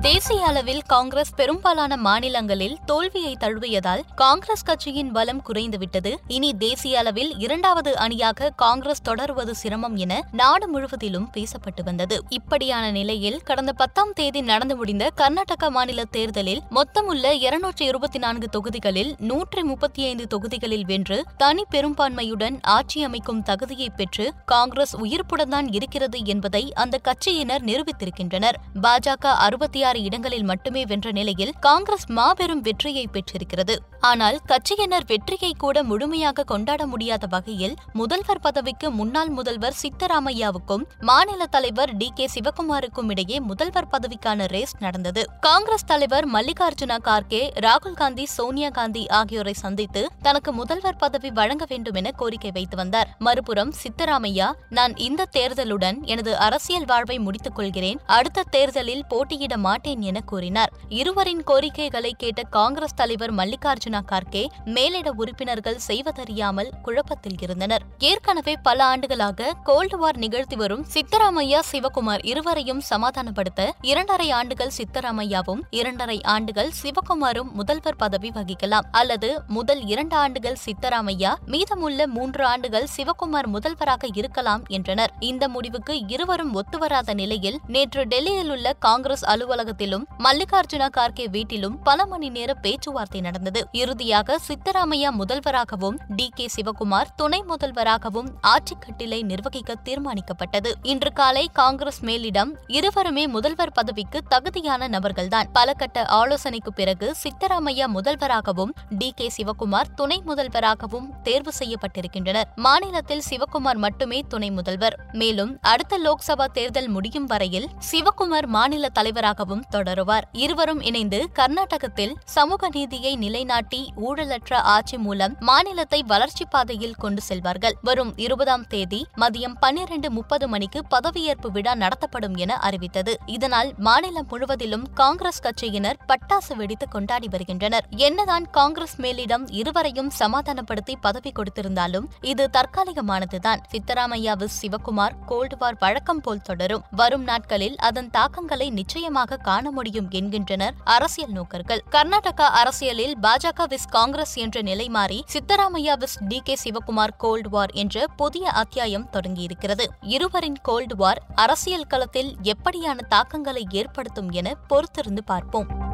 தேசிய 0.00 0.46
அளவில் 0.46 0.82
காங்கிரஸ் 0.86 1.34
பெரும்பாலான 1.34 1.96
மாநிலங்களில் 1.96 2.78
தோல்வியை 2.84 3.36
தழுவியதால் 3.40 4.02
காங்கிரஸ் 4.14 4.64
கட்சியின் 4.64 5.12
பலம் 5.12 5.42
குறைந்துவிட்டது. 5.48 6.14
இனி 6.28 6.54
தேசிய 6.54 6.98
அளவில் 6.98 7.38
இரண்டாவது 7.38 7.96
அணியாக 7.96 8.50
காங்கிரஸ் 8.50 9.02
தொடருவது 9.02 9.54
சிரமம் 9.54 9.96
என 9.96 10.22
நாடு 10.32 10.68
முழுவதிலும் 10.68 11.28
பேசப்பட்டு 11.34 11.82
வந்தது. 11.82 12.20
இப்படியான 12.28 12.90
நிலையில் 12.90 13.40
கடந்த 13.42 13.72
பத்தாம் 13.72 14.12
தேதி 14.12 14.40
நடந்து 14.40 14.76
முடிந்த 14.76 15.10
கர்நாடக 15.14 15.70
மாநில 15.70 16.04
தேர்தலில் 16.04 16.62
மொத்தமுள்ள 16.70 17.32
இருநூற்றி 17.32 17.84
இருபத்தி 17.84 18.18
நான்கு 18.18 18.48
தொகுதிகளில் 18.48 19.16
நூற்றி 19.18 19.62
முப்பத்தி 19.62 20.04
ஐந்து 20.04 20.26
தொகுதிகளில் 20.26 20.84
வென்று 20.84 21.24
தனி 21.36 21.64
பெரும்பான்மையுடன் 21.70 22.58
ஆட்சி 22.62 23.02
அமைக்கும் 23.02 23.42
தகுதியை 23.42 23.90
பெற்று 23.90 24.32
காங்கிரஸ் 24.44 24.96
உயிர்ப்புடன் 24.96 25.48
தான் 25.48 25.72
இருக்கிறது 25.72 26.24
என்பதை 26.24 26.72
அந்த 26.72 27.00
கட்சியினர் 27.02 27.62
நிரூபித்திருக்கின்றனர். 27.62 28.54
பாஜக 28.82 29.26
அறுபத்தி 29.26 29.84
ஆறு 29.86 29.95
ஆறு 29.96 30.04
இடங்களில் 30.04 30.42
மட்டுமே 30.42 30.84
வென்ற 30.84 31.10
நிலையில் 31.10 31.52
காங்கிரஸ் 31.60 32.06
மாபெரும் 32.08 32.60
வெற்றியை 32.60 33.04
பெற்றிருக்கிறது. 33.06 33.74
ஆனால் 34.00 34.36
கட்சியினர் 34.46 35.06
வெற்றியை 35.06 35.52
கூட 35.58 35.82
முழுமையாக 35.82 36.42
கொண்டாட 36.42 36.86
முடியாத 36.86 37.26
வகையில் 37.26 37.74
முதல்வர் 37.92 38.40
பதவிக்கு 38.40 38.90
முன்னாள் 38.90 39.28
முதல்வர் 39.28 39.76
சித்தராமையாவுக்கும் 39.82 40.84
மாநில 41.00 41.46
தலைவர் 41.46 41.96
டி. 41.96 42.08
கே. 42.14 42.28
சிவகுமாருக்கும் 42.34 43.08
இடையே 43.08 43.40
முதல்வர் 43.40 43.88
பதவிக்கான 43.92 44.48
ரேஸ் 44.48 44.74
நடந்தது. 44.78 45.22
காங்கிரஸ் 45.40 45.84
தலைவர் 45.84 46.28
மல்லிகார்ஜுன 46.30 46.98
கார்கே 47.04 47.42
ராகுல் 47.60 47.98
காந்தி 48.02 48.26
சோனியா 48.26 48.68
காந்தி 48.68 49.08
ஆகியோரை 49.20 49.52
சந்தித்து 49.52 50.04
தனக்கு 50.22 50.52
முதல்வர் 50.52 51.00
பதவி 51.04 51.30
வழங்க 51.30 51.66
வேண்டும் 51.68 51.94
என 51.94 52.10
கோரிக்கை 52.10 52.50
வைத்து 52.50 52.76
வந்தார். 52.76 53.16
மறுபுறம் 53.18 53.74
சித்தராமையா 53.82 54.50
நான் 54.70 54.96
இந்த 54.96 55.28
தேர்தலுடன் 55.36 55.98
எனது 56.04 56.36
அரசியல் 56.36 56.84
வாழ்வை 56.84 57.18
முடித்துக் 57.18 57.54
கொள்கிறேன். 57.54 58.00
அடுத்த 58.18 58.44
தேர்தலில் 58.50 59.06
போட்டியிட 59.08 59.56
மாட்டேன் 59.76 60.04
என 60.10 60.18
கூறினார். 60.20 60.70
இருவரின் 60.98 61.42
கோரிக்கைகளை 61.44 62.10
கேட்ட 62.18 62.42
காங்கிரஸ் 62.56 62.94
தலைவர் 62.94 63.32
மல்லிகார்ஜுனா 63.34 64.00
கார்கே 64.10 64.42
மேலிட 64.64 65.08
உறுப்பினர்கள் 65.12 65.78
செய்வதறியாமல் 65.88 66.70
குழப்பத்தில் 66.82 67.40
இருந்தனர். 67.40 67.82
ஏற்கனவே 67.98 68.54
பல 68.62 68.78
ஆண்டுகளாக 68.84 69.50
கோல்டு 69.64 69.96
வார் 69.98 70.16
நிகழ்த்தி 70.16 70.56
வரும் 70.56 70.84
சித்தராமையா 70.94 71.60
சிவகுமார் 71.72 72.22
இருவரையும் 72.22 72.82
சமாதானப்படுத்த 72.90 73.66
இரண்டரை 73.82 74.28
ஆண்டுகள் 74.30 74.72
சித்தராமையாவும் 74.78 75.62
இரண்டரை 75.70 76.18
ஆண்டுகள் 76.34 76.70
சிவகுமாரும் 76.82 77.50
முதல்வர் 77.52 78.00
பதவி 78.04 78.30
வகிக்கலாம். 78.38 78.88
அல்லது 78.92 79.30
முதல் 79.48 79.82
இரண்டு 79.86 80.16
ஆண்டுகள் 80.16 80.58
சித்தராமையா 80.66 81.34
மீதமுள்ள 81.46 82.06
மூன்று 82.16 82.44
ஆண்டுகள் 82.52 82.88
சிவகுமார் 82.96 83.50
முதல்வராக 83.56 84.10
இருக்கலாம் 84.14 84.64
என்றனர். 84.78 85.14
இந்த 85.32 85.44
முடிவுக்கு 85.48 85.96
இருவரும் 86.06 86.54
ஒத்துவராத 86.54 87.14
நிலையில் 87.14 87.60
நேற்று 87.66 88.04
டெல்லியில் 88.06 88.50
உள்ள 88.50 88.72
காங்கிரஸ் 88.86 89.24
அலுவலக 89.24 89.64
அலுவலகத்திலும் 89.66 90.04
மல்லிகார்ஜுன 90.18 90.88
கார்கே 90.96 91.24
வீட்டிலும் 91.30 91.82
பல 91.82 92.06
மணி 92.06 92.28
நேர 92.28 92.54
பேச்சுவார்த்தை 92.54 93.20
நடந்தது. 93.20 93.68
இறுதியாக 93.72 94.38
சித்தராமையா 94.48 95.10
முதல்வராகவும் 95.18 95.98
டி 96.16 96.30
கே 96.34 96.46
சிவகுமார் 96.56 97.06
துணை 97.16 97.44
முதல்வராகவும் 97.48 98.28
ஆட்சிக்கட்டிலை 98.42 99.22
நிர்வகிக்க 99.22 99.74
தீர்மானிக்கப்பட்டது. 99.84 100.72
இன்று 100.82 101.12
காலை 101.12 101.50
காங்கிரஸ் 101.52 102.04
மேலிடம் 102.04 102.52
இருவருமே 102.66 103.26
முதல்வர் 103.26 103.72
பதவிக்கு 103.72 104.22
தகுதியான 104.28 104.88
நபர்கள்தான். 104.88 105.48
பல 105.52 105.72
கட்ட 105.72 106.04
ஆலோசனைக்கு 106.04 106.72
பிறகு 106.72 107.14
சித்தராமையா 107.22 107.86
முதல்வராகவும் 107.94 108.72
டி 108.98 109.12
கே 109.16 109.30
சிவகுமார் 109.36 109.92
துணை 109.94 110.22
முதல்வராகவும் 110.26 111.08
தேர்வு 111.22 111.52
செய்யப்பட்டிருக்கின்றனர். 111.58 112.44
மாநிலத்தில் 112.54 113.22
சிவகுமார் 113.30 113.76
மட்டுமே 113.76 114.20
துணை 114.28 114.50
முதல்வர். 114.50 114.98
மேலும் 115.12 115.58
அடுத்த 115.60 115.98
லோக்சபா 115.98 116.44
தேர்தல் 116.52 116.88
முடியும் 116.88 117.26
வரையில் 117.26 117.68
சிவகுமார் 117.90 118.46
மாநில 118.46 118.88
தலைவராகவும் 118.88 119.55
தொடருவார். 119.70 120.28
இருவரும் 120.32 120.80
இணைந்து 120.80 121.28
கர்நாடகத்தில் 121.32 122.16
சமூக 122.24 122.68
நீதியை 122.68 123.16
நிலைநாட்டி 123.16 123.92
ஊழலற்ற 123.96 124.54
ஆட்சி 124.54 124.98
மூலம் 124.98 125.36
மாநிலத்தை 125.40 126.02
வளர்ச்சி 126.02 126.44
பாதையில் 126.44 126.94
கொண்டு 126.94 127.22
செல்வார்கள். 127.28 127.76
வரும் 127.82 128.12
இருபதாம் 128.16 128.66
தேதி 128.66 129.06
மதியம் 129.16 129.56
பன்னிரண்டு 129.60 130.10
முப்பது 130.10 130.48
மணிக்கு 130.48 130.82
பதவியேற்பு 130.90 131.50
விழா 131.50 131.74
நடத்தப்படும் 131.74 132.34
என 132.34 132.54
அறிவித்தது. 132.56 133.16
இதனால் 133.26 133.74
மாநிலம் 133.78 134.28
முழுவதிலும் 134.30 134.86
காங்கிரஸ் 134.94 135.42
கட்சியினர் 135.42 135.98
பட்டாசு 136.08 136.54
வெடித்து 136.56 136.88
கொண்டாடி 136.88 137.28
வருகின்றனர். 137.28 137.84
என்னதான் 137.96 138.50
காங்கிரஸ் 138.50 139.00
மேலிடம் 139.00 139.44
இருவரையும் 139.50 140.10
சமாதானப்படுத்தி 140.10 140.96
பதவி 140.96 141.32
கொடுத்திருந்தாலும் 141.32 142.06
இது 142.20 142.50
தற்காலிகமானதுதான். 142.52 143.60
சித்தராமையாவு 143.72 144.46
சிவகுமார் 144.60 145.16
கோல்டுவார் 145.28 145.78
வழக்கம் 145.78 146.20
போல் 146.20 146.42
தொடரும். 146.42 146.82
வரும் 146.90 147.22
நாட்களில் 147.22 147.76
அதன் 147.76 148.10
தாக்கங்களை 148.10 148.70
நிச்சயமாக 148.70 149.36
காண 149.46 149.70
முடியும் 149.70 150.08
என்கின்றனர் 150.10 150.74
அரசியல் 150.84 151.32
நோக்கர்கள். 151.32 151.82
கர்நாடகா 151.90 152.46
அரசியலில் 152.60 153.14
பாஜக 153.22 153.66
விஸ் 153.68 153.88
காங்கிரஸ் 153.90 154.34
என்ற 154.34 154.62
நிலை 154.62 154.88
மாறி 154.88 155.24
Siddaramaiah 155.32 155.94
vs 156.02 156.18
D 156.28 156.40
K 156.44 156.56
Shivakumar 156.64 157.16
cold 157.16 157.48
war 157.48 157.70
என்ற 157.70 158.06
புதிய 158.16 158.50
அத்தியாயம் 158.50 159.08
தொடங்கியிருக்கிறது. 159.12 159.84
இருவரின் 160.00 160.60
கோல்டு 160.62 160.96
வார் 160.96 161.22
அரசியல் 161.34 161.86
களத்தில் 161.86 162.36
எப்படியான 162.42 163.06
தாக்கங்களை 163.08 163.66
ஏற்படுத்தும் 163.70 164.30
என 164.30 164.56
பொறுத்திருந்து 164.70 165.24
பார்ப்போம். 165.24 165.85